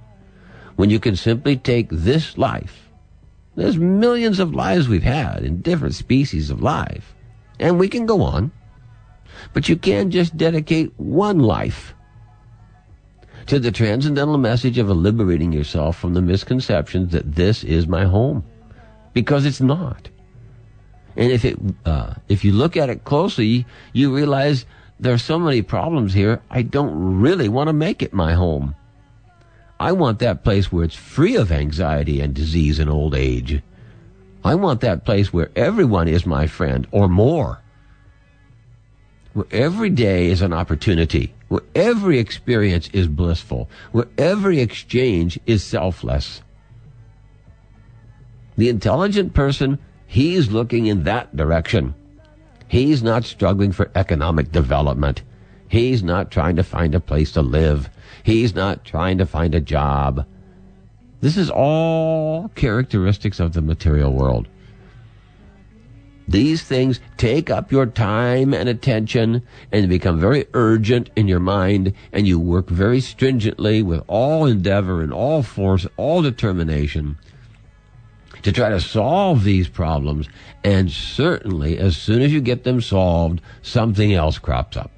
when 0.75 0.89
you 0.89 0.99
can 0.99 1.15
simply 1.15 1.57
take 1.57 1.87
this 1.89 2.37
life. 2.37 2.89
There's 3.55 3.77
millions 3.77 4.39
of 4.39 4.53
lives 4.53 4.87
we've 4.87 5.03
had 5.03 5.43
in 5.43 5.61
different 5.61 5.95
species 5.95 6.49
of 6.49 6.61
life, 6.61 7.15
and 7.59 7.79
we 7.79 7.87
can 7.87 8.05
go 8.05 8.21
on. 8.21 8.51
But 9.53 9.69
you 9.69 9.75
can't 9.75 10.11
just 10.11 10.37
dedicate 10.37 10.93
one 10.97 11.39
life 11.39 11.93
to 13.47 13.59
the 13.59 13.71
transcendental 13.71 14.37
message 14.37 14.77
of 14.77 14.89
liberating 14.89 15.51
yourself 15.51 15.97
from 15.97 16.13
the 16.13 16.21
misconceptions 16.21 17.11
that 17.11 17.35
this 17.35 17.63
is 17.63 17.87
my 17.87 18.03
home, 18.05 18.43
because 19.13 19.45
it's 19.45 19.61
not. 19.61 20.09
And 21.15 21.31
if 21.31 21.45
it, 21.45 21.57
uh, 21.85 22.15
if 22.27 22.43
you 22.43 22.51
look 22.51 22.75
at 22.75 22.89
it 22.89 23.03
closely, 23.03 23.65
you 23.93 24.13
realize 24.13 24.65
there 24.99 25.13
are 25.13 25.17
so 25.17 25.37
many 25.37 25.61
problems 25.61 26.13
here. 26.13 26.41
I 26.49 26.61
don't 26.61 27.19
really 27.19 27.49
want 27.49 27.67
to 27.67 27.73
make 27.73 28.01
it 28.01 28.13
my 28.13 28.33
home. 28.33 28.75
I 29.79 29.91
want 29.91 30.19
that 30.19 30.43
place 30.43 30.71
where 30.71 30.85
it's 30.85 30.95
free 30.95 31.35
of 31.35 31.51
anxiety 31.51 32.21
and 32.21 32.33
disease 32.33 32.79
and 32.79 32.89
old 32.89 33.13
age. 33.13 33.61
I 34.43 34.55
want 34.55 34.81
that 34.81 35.05
place 35.05 35.33
where 35.33 35.51
everyone 35.55 36.07
is 36.07 36.25
my 36.25 36.47
friend 36.47 36.87
or 36.91 37.07
more. 37.07 37.61
Where 39.35 39.45
every 39.51 39.89
day 39.89 40.27
is 40.29 40.41
an 40.41 40.53
opportunity. 40.53 41.33
Where 41.49 41.63
every 41.75 42.19
experience 42.19 42.89
is 42.93 43.09
blissful. 43.09 43.69
Where 43.91 44.07
every 44.17 44.61
exchange 44.61 45.37
is 45.45 45.61
selfless. 45.61 46.41
The 48.55 48.69
intelligent 48.69 49.33
person, 49.33 49.77
he's 50.07 50.51
looking 50.51 50.85
in 50.85 51.03
that 51.03 51.35
direction. 51.35 51.93
He's 52.69 53.03
not 53.03 53.25
struggling 53.25 53.73
for 53.73 53.91
economic 53.93 54.53
development. 54.53 55.21
He's 55.67 56.01
not 56.01 56.31
trying 56.31 56.55
to 56.55 56.63
find 56.63 56.95
a 56.95 57.01
place 57.01 57.33
to 57.33 57.41
live. 57.41 57.89
He's 58.23 58.55
not 58.55 58.85
trying 58.85 59.17
to 59.17 59.25
find 59.25 59.53
a 59.53 59.59
job. 59.59 60.25
This 61.19 61.35
is 61.35 61.49
all 61.49 62.47
characteristics 62.55 63.41
of 63.41 63.51
the 63.51 63.61
material 63.61 64.13
world. 64.13 64.47
These 66.27 66.63
things 66.63 66.99
take 67.17 67.49
up 67.49 67.71
your 67.71 67.85
time 67.85 68.53
and 68.53 68.67
attention 68.67 69.43
and 69.71 69.89
become 69.89 70.19
very 70.19 70.45
urgent 70.53 71.09
in 71.15 71.27
your 71.27 71.39
mind, 71.39 71.93
and 72.11 72.27
you 72.27 72.39
work 72.39 72.69
very 72.69 72.99
stringently 72.99 73.83
with 73.83 74.03
all 74.07 74.45
endeavor 74.45 75.01
and 75.01 75.13
all 75.13 75.43
force, 75.43 75.85
all 75.97 76.21
determination 76.21 77.17
to 78.41 78.51
try 78.51 78.69
to 78.69 78.79
solve 78.79 79.43
these 79.43 79.67
problems. 79.67 80.27
And 80.63 80.91
certainly, 80.91 81.77
as 81.77 81.97
soon 81.97 82.21
as 82.21 82.33
you 82.33 82.41
get 82.41 82.63
them 82.63 82.81
solved, 82.81 83.41
something 83.61 84.13
else 84.13 84.37
crops 84.37 84.77
up. 84.77 84.91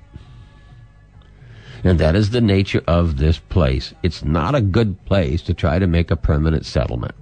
And 1.83 1.99
that 1.99 2.15
is 2.15 2.31
the 2.31 2.41
nature 2.41 2.83
of 2.87 3.17
this 3.17 3.37
place. 3.37 3.93
It's 4.03 4.23
not 4.23 4.55
a 4.55 4.61
good 4.61 5.03
place 5.05 5.41
to 5.43 5.53
try 5.53 5.79
to 5.79 5.87
make 5.87 6.09
a 6.11 6.15
permanent 6.15 6.65
settlement. 6.65 7.15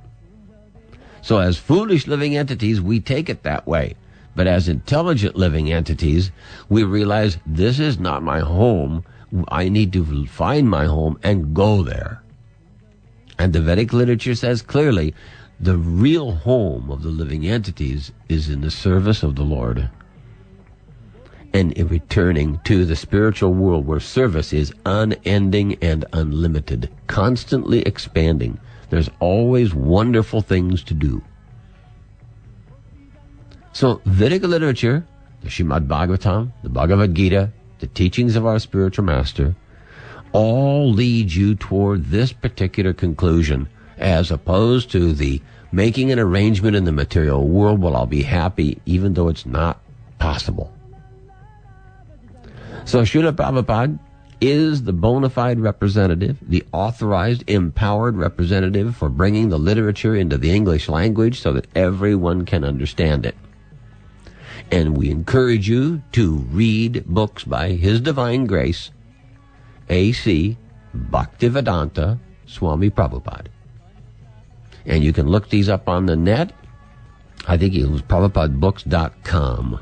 So 1.26 1.40
as 1.40 1.58
foolish 1.58 2.06
living 2.06 2.38
entities, 2.38 2.80
we 2.80 3.00
take 3.00 3.32
it 3.32 3.42
that 3.42 3.66
way. 3.66 3.96
But 4.36 4.46
as 4.46 4.70
intelligent 4.70 5.36
living 5.36 5.74
entities, 5.74 6.30
we 6.70 6.84
realize 6.84 7.40
this 7.48 7.80
is 7.80 7.98
not 7.98 8.22
my 8.22 8.42
home. 8.42 9.04
I 9.48 9.68
need 9.68 9.92
to 9.94 10.28
find 10.28 10.70
my 10.70 10.86
home 10.86 11.18
and 11.24 11.56
go 11.56 11.82
there. 11.82 12.22
And 13.40 13.54
the 13.54 13.62
Vedic 13.62 13.92
literature 13.92 14.36
says 14.36 14.62
clearly, 14.62 15.16
the 15.60 15.78
real 15.78 16.34
home 16.34 16.92
of 16.92 17.02
the 17.02 17.10
living 17.10 17.48
entities 17.48 18.12
is 18.30 18.48
in 18.48 18.62
the 18.62 18.70
service 18.70 19.24
of 19.24 19.36
the 19.36 19.44
Lord 19.44 19.90
and 21.56 21.72
in 21.72 21.88
returning 21.88 22.60
to 22.66 22.86
the 22.86 22.96
spiritual 22.96 23.52
world 23.52 23.88
where 23.88 24.00
service 24.00 24.54
is 24.54 24.72
unending 24.86 25.74
and 25.82 26.06
unlimited, 26.14 26.92
constantly 27.08 27.82
expanding. 27.82 28.60
There's 28.90 29.10
always 29.20 29.74
wonderful 29.74 30.42
things 30.42 30.84
to 30.84 30.94
do. 30.94 31.24
So, 33.74 34.02
Vedic 34.06 34.44
literature, 34.44 35.06
the 35.42 35.50
Shrimad 35.50 35.88
Bhagavatam, 35.88 36.52
the 36.64 36.70
Bhagavad 36.70 37.14
Gita, 37.14 37.52
the 37.80 37.88
teachings 37.88 38.36
of 38.36 38.46
our 38.46 38.60
spiritual 38.60 39.06
master, 39.06 39.56
all 40.32 40.92
lead 40.92 41.34
you 41.34 41.56
toward 41.56 42.06
this 42.06 42.32
particular 42.34 42.94
conclusion 42.94 43.68
as 43.98 44.32
opposed 44.32 44.92
to 44.92 45.14
the 45.14 45.42
making 45.72 46.12
an 46.12 46.20
arrangement 46.20 46.76
in 46.76 46.86
the 46.86 46.92
material 46.92 47.48
world 47.48 47.82
where 47.82 47.94
I'll 47.94 48.06
be 48.06 48.24
happy 48.24 48.82
even 48.86 49.14
though 49.14 49.30
it's 49.30 49.46
not 49.46 49.80
possible. 50.20 50.74
So 52.86 53.02
Srila 53.02 53.32
Prabhupada 53.34 53.98
is 54.42 54.84
the 54.84 54.94
bona 54.94 55.30
fide 55.30 55.60
representative, 55.60 56.38
the 56.42 56.64
authorized, 56.72 57.44
empowered 57.50 58.18
representative 58.18 58.96
for 58.96 59.10
bringing 59.10 59.50
the 59.50 59.60
literature 59.60 60.16
into 60.16 60.38
the 60.38 60.52
English 60.52 60.90
language 60.90 61.40
so 61.40 61.54
that 61.54 61.68
everyone 61.76 62.46
can 62.46 62.64
understand 62.64 63.26
it. 63.26 63.36
And 64.72 64.98
we 64.98 65.10
encourage 65.10 65.70
you 65.70 66.02
to 66.14 66.38
read 66.52 67.06
books 67.06 67.44
by 67.44 67.70
His 67.70 68.02
Divine 68.02 68.46
Grace, 68.46 68.92
A.C. 69.90 70.58
Bhaktivedanta 70.96 72.20
Swami 72.46 72.90
Prabhupada. 72.90 73.48
And 74.86 75.04
you 75.04 75.14
can 75.14 75.28
look 75.28 75.50
these 75.50 75.70
up 75.70 75.90
on 75.90 76.06
the 76.06 76.16
net. 76.16 76.52
I 77.48 77.58
think 77.58 77.76
it 77.76 77.88
was 77.88 78.02
prabhupadbooks.com 78.02 79.80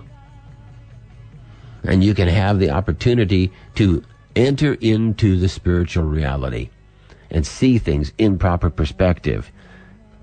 and 1.83 2.03
you 2.03 2.13
can 2.13 2.27
have 2.27 2.59
the 2.59 2.69
opportunity 2.69 3.51
to 3.75 4.03
enter 4.35 4.75
into 4.75 5.39
the 5.39 5.49
spiritual 5.49 6.03
reality 6.03 6.69
and 7.29 7.45
see 7.45 7.77
things 7.77 8.13
in 8.17 8.37
proper 8.37 8.69
perspective 8.69 9.51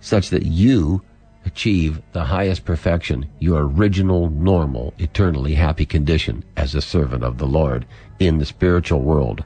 such 0.01 0.31
that 0.31 0.47
you 0.47 1.03
achieve 1.47 2.01
the 2.13 2.25
highest 2.25 2.65
perfection, 2.65 3.29
your 3.39 3.63
original, 3.63 4.31
normal, 4.31 4.95
eternally 4.99 5.55
happy 5.55 5.87
condition 5.87 6.45
as 6.57 6.75
a 6.75 6.83
servant 6.83 7.25
of 7.25 7.39
the 7.39 7.47
Lord 7.47 7.87
in 8.19 8.39
the 8.39 8.47
spiritual 8.47 9.01
world, 9.01 9.43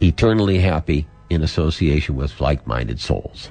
eternally 0.00 0.58
happy 0.58 1.06
in 1.30 1.42
association 1.42 2.16
with 2.16 2.40
like-minded 2.40 3.00
souls. 3.00 3.50